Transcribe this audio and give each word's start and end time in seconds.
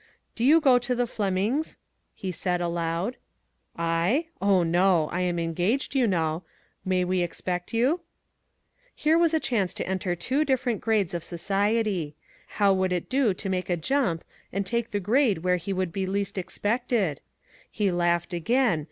"Do 0.35 0.43
you 0.43 0.59
go 0.59 0.79
to 0.79 0.95
the 0.95 1.05
Flemings'?" 1.05 1.77
he 2.21 2.31
said 2.31 2.59
aloud. 2.59 3.17
"I? 3.77 4.29
Oh, 4.41 4.63
no. 4.63 5.09
I 5.11 5.21
am 5.21 5.37
engaged, 5.37 5.93
you 5.93 6.07
know. 6.07 6.41
May 6.83 7.03
we 7.03 7.21
expect 7.21 7.71
you?" 7.71 7.99
Here 8.95 9.15
was 9.15 9.31
a 9.35 9.39
chance 9.39 9.75
to 9.75 9.85
enter 9.87 10.15
two 10.15 10.43
different 10.43 10.81
grades 10.81 11.13
of 11.13 11.23
society. 11.23 12.15
How 12.57 12.73
would 12.73 12.91
it 12.91 13.09
do 13.11 13.35
to 13.35 13.47
make 13.47 13.69
a 13.69 13.77
jump 13.77 14.23
and 14.51 14.65
take 14.65 14.89
the 14.89 14.99
grade 14.99 15.43
where 15.43 15.57
he 15.57 15.71
would 15.71 15.91
be 15.93 16.07
least 16.07 16.35
expected? 16.35 17.21
He 17.69 17.91
laughed 17.91 18.33
again. 18.33 18.79